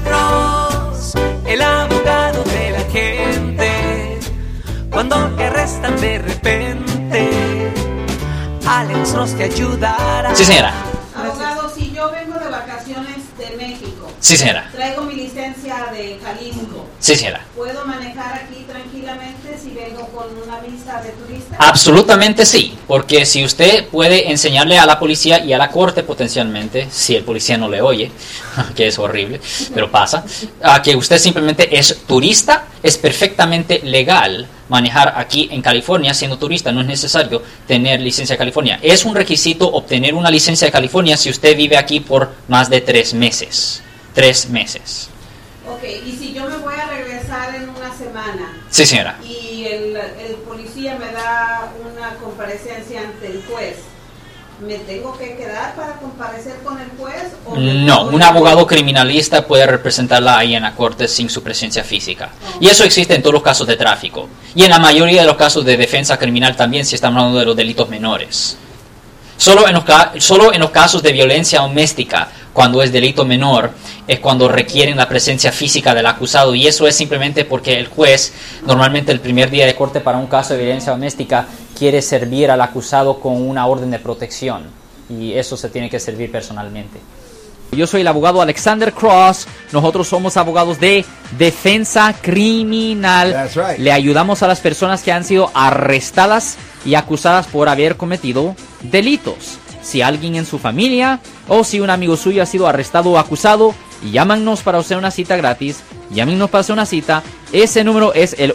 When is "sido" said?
95.24-95.50, 102.46-102.68